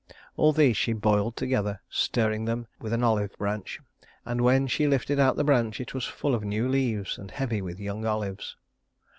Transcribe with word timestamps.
All 0.35 0.51
these 0.51 0.77
she 0.77 0.93
boiled 0.93 1.35
together, 1.37 1.79
stirring 1.87 2.45
them 2.45 2.65
with 2.79 2.91
an 2.91 3.03
olive 3.03 3.37
branch; 3.37 3.79
and 4.25 4.41
when 4.41 4.65
she 4.65 4.87
lifted 4.87 5.19
out 5.19 5.35
the 5.35 5.43
branch, 5.43 5.79
it 5.79 5.93
was 5.93 6.05
full 6.05 6.33
of 6.33 6.43
new 6.43 6.67
leaves 6.67 7.19
and 7.19 7.29
heavy 7.29 7.61
with 7.61 7.79
young 7.79 8.03
olives. 8.03 8.55